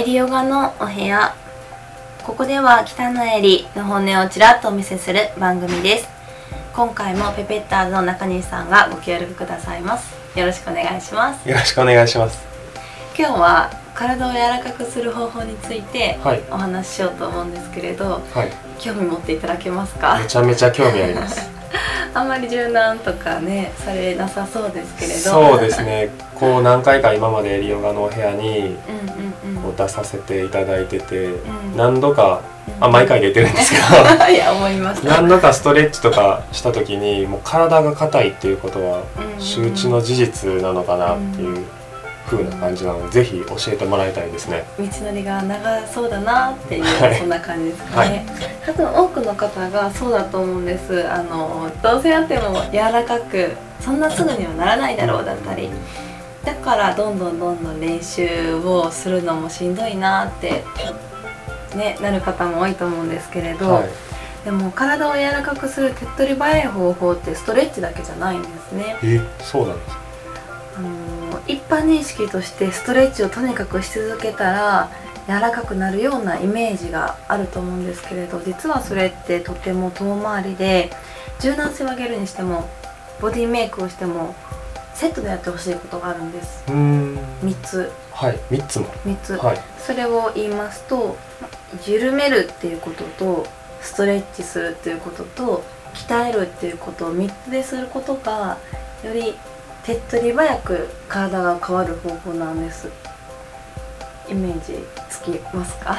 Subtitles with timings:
[0.00, 1.34] エリヨガのお部屋。
[2.24, 6.08] ここでは北のエリの本音をちらっとお見せする番組です。
[6.74, 10.14] 今回もペペッターズの中西さんがご協力くださいます。
[10.38, 11.48] よろしくお願いします。
[11.48, 12.40] よろしくお願いします。
[13.18, 16.40] 今日は体を柔らかくする方法についてはい。
[16.50, 18.50] お話ししようと思うんですけれどはい。
[18.78, 20.18] 興味持っていただけますか？
[20.18, 21.50] めちゃめちゃ興味あります
[22.12, 25.18] あんまり柔軟とかねされなさそうですけれど。
[25.18, 26.10] そうですね。
[26.34, 29.62] こう何回か今までエリヨガのお部屋にうんうんうん。
[29.62, 31.76] こう出させていただいてて、ん。
[31.76, 32.40] 何度か
[32.80, 33.78] あ毎回出てるんですけ
[34.32, 38.98] いや思いましどた何度かストレッチとかした時にもう体が硬いっていうことは
[39.36, 41.64] うん周知の事実なのかなっていう
[42.30, 44.64] 風な感じなので、ぜひ教えてもらいたいですね。
[44.78, 47.18] 道のりが長そうだなっていう、はい。
[47.18, 48.24] そんな感じですかはね、
[48.64, 51.10] 多分多くの方がそうだと思うんです。
[51.10, 55.68] あのどうせやっても柔らかくそんなすぐにはならないだろうだったり。
[56.44, 60.64] だからどんどんどんどん練習をするのもしんどいなって
[61.76, 63.88] ねなる方も多いと思うんですけれど、はい。
[64.44, 68.96] でも体を柔らかくする手っ取り早い方法ってストレッチだけじゃないんですね。
[69.02, 70.00] えそうなんですか？
[70.78, 70.88] あの
[71.46, 74.90] 一般認識としてストレッチをとにかくし続けたら
[75.26, 80.90] 柔らかくなるようなイメージがあると思うんですけれど実はそれってとても遠回りで
[81.40, 82.68] 柔軟性を上げるにしても
[83.20, 84.34] ボディメイクをしても
[84.94, 86.62] セットでやってほしいことがあるんです。
[86.68, 87.18] うーん。
[87.42, 87.90] 3つ。
[88.12, 88.86] はい3つも。
[89.06, 89.60] 3つ、はい。
[89.78, 91.16] それを言いますと
[91.86, 93.46] 緩めるっていうことと
[93.80, 98.58] ストレッチするっていうことと鍛えるっていうことを3つですることが
[99.02, 99.38] より
[99.90, 102.88] 手っ取り早く体が変わる方法なんです。
[104.28, 105.96] イメージつきますか？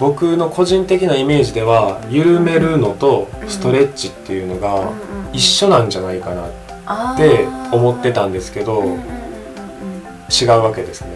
[0.00, 4.90] 僕の個人的なイメージでは緩めるのとストレッチっていうのが
[5.32, 6.50] 一緒なんじゃないかなっ
[6.86, 7.72] あてー。
[7.72, 11.10] 思ってたんですけど違うわけですね。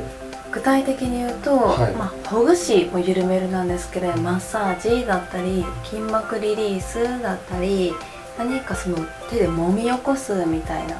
[0.52, 1.92] 具体的に言うと、はい。
[1.94, 7.92] まあ、ほぐしも緩めるなんですけどマッサージだったり筋膜リリースだったり
[8.38, 8.98] 何かその
[9.28, 10.96] 手で揉み起こすみたいな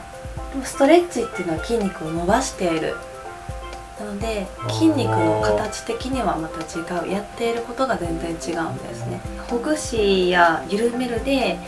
[0.65, 2.97] ストレッチっていうのは筋肉を伸ばしている。
[3.99, 7.11] なので筋肉の形的にはまた違う。
[7.11, 9.21] やっていることが全然違うんですね。
[9.49, 11.59] ほぐしや緩めるで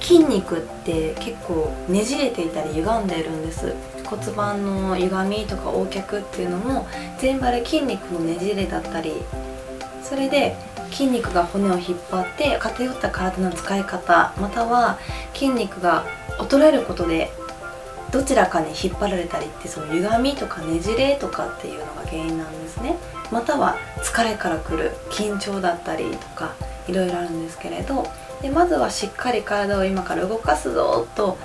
[0.00, 3.74] 筋肉って結構ねじれていたり歪んでいるんです。
[4.04, 6.86] 骨盤の歪みとか横脚っていうのも
[7.18, 9.12] 全部あれ筋肉のねじれだったり。
[10.02, 10.56] それで
[10.92, 14.98] 筋肉が骨を引っ張って偏った体の使い方または
[15.34, 16.06] 筋肉が
[16.38, 17.32] 衰えることで
[18.12, 22.96] どちらかに引っ張られたりってその歪みとかねじれとかっていうのが原因なんですね。
[23.30, 26.54] または疲れからくる緊張だったりとか
[26.88, 28.06] いろいろあるんですけれど
[28.40, 31.36] でまずはしっかり体を今から動かすぞと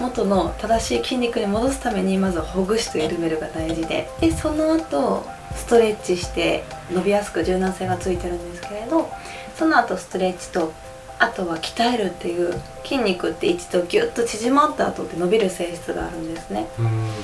[0.00, 9.08] 元の正しい筋肉に戻すためにまずはほぐしと緩めるが大事ででその後ストレッチして伸びやすく柔軟性がついてるんですけれど
[9.56, 10.72] その後ストレッチと
[11.18, 16.68] あとは鍛えるっていう筋肉って一度ギュッと縮まった後って伸びる性質があるんですね。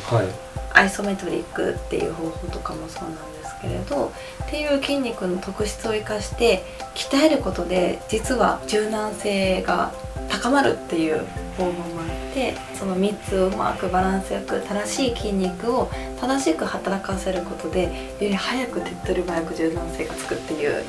[0.06, 0.52] はい。
[0.74, 4.12] アイソメトリックっていう方法とかもそうなんですけれど
[4.46, 6.64] っていう筋肉の特質を生かして
[6.94, 9.92] 鍛えることで実は柔軟性が
[10.28, 11.26] 高まるっていう
[11.58, 20.84] 方法もあってその3つをうまくバランスよく正しい筋肉を正しく働かせることでより早く手っ取り早く柔軟性がつくっていう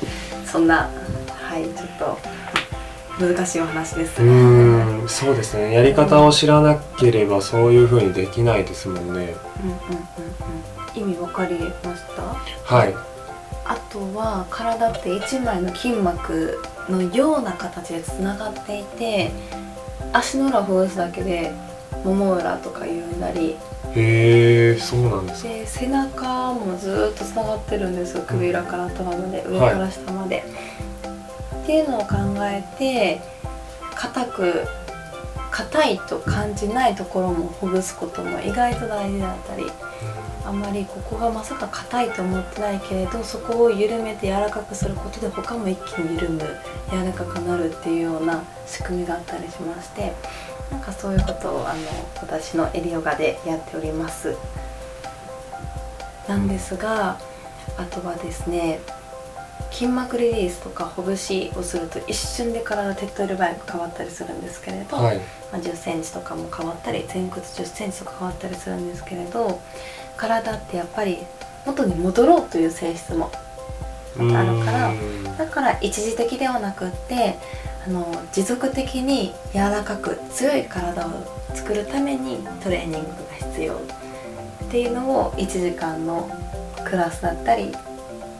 [0.46, 0.88] そんな
[1.28, 2.18] はいちょっと
[3.20, 5.72] 難しいお話ですうーんそうですね。
[5.72, 9.10] やり方を知らなければそういう風にできないですもんね。
[9.12, 9.34] うんうんうん
[10.96, 11.10] うん。
[11.10, 12.74] 意味分かりました？
[12.74, 12.94] はい。
[13.66, 19.30] あとは体って一枚の筋膜のような形でつながっていて
[20.12, 21.52] 足の裏をほぐすだけで
[22.04, 23.56] もも裏とか言うんだり。
[23.96, 25.48] へえそうなんですか。
[25.48, 30.44] で背中もずっとつながってるんです首裏から頭まで上から下まで、
[31.64, 33.22] っていうのを考えて
[33.94, 34.64] 硬く
[35.50, 39.64] 硬いと感じないところもほぐすことも意外と大事だったり
[40.44, 46.40] あんまりここがまさか硬いと思ってないけれどそこを緩めて柔らかくすることで他も一気に緩む
[46.90, 50.12] 柔らかくなるっていうような仕組みがあったりしまして
[50.70, 51.80] なんかそういうことをあの
[52.20, 54.36] 私のエリヨガでやっております。
[56.28, 57.18] なんですが
[57.76, 58.80] あとはですね
[59.74, 65.18] 筋膜リリースとかほぐしをすると一瞬で体手っ取り早く変わったりするんですけれど、はい。
[65.50, 69.60] まあ、1 0センチとかも変わったり前屈1 0センチとか変わったりするんですけれど
[70.16, 71.18] 体ってやっぱり
[71.66, 73.32] 元に戻ろうという性質も
[74.16, 74.94] あるから
[75.38, 77.36] だから一時的ではなくって
[77.86, 81.10] あの持続的に柔らかく強い体を
[81.54, 83.78] 作るためにトレーニングが必要っ
[84.70, 86.28] ていうのを1時間の
[86.84, 87.72] クラスだったり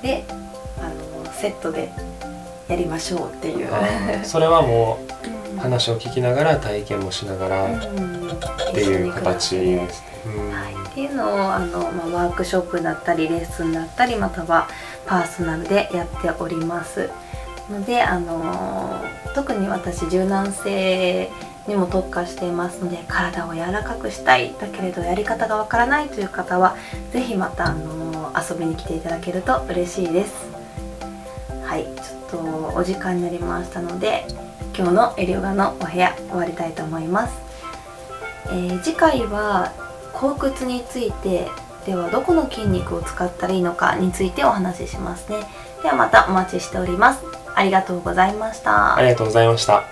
[0.02, 0.25] で
[1.34, 1.90] セットで
[2.69, 3.69] やりましょうっていう。
[4.25, 4.98] それはも
[5.56, 8.14] う話を聞きながら体験もしながらっうん。
[8.75, 10.08] ていう形ですね。
[10.26, 14.69] うんはい、っていうのをあの、まあ、ワークショップだったりレッスンだったりまたは
[15.06, 17.10] パーソナルでやっております。
[17.70, 19.02] のであの
[19.34, 21.30] 特に私柔軟性
[21.66, 24.54] にも特化していますので体を柔らかくしたい。
[24.60, 26.76] だけれどやり方がわからないという方は
[27.12, 30.53] 是非またあの遊びに来ていただけると嬉しいです
[31.75, 34.26] はいちょっとお時間になりましたので
[34.76, 37.35] 今日のエリオガのお部屋終わりたいと思います、
[38.47, 39.73] えー次回は
[40.12, 41.49] 後屈について
[41.85, 45.41] ではどこの筋肉を使ったらいいのかについてお話ししますね。
[45.82, 47.25] ではまたお待ちしております。
[47.55, 48.97] ありがとうございました。
[48.97, 49.82] ありがとうございました。